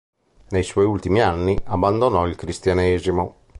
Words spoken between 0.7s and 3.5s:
ultimi anni, abbandonò il cristianesimo.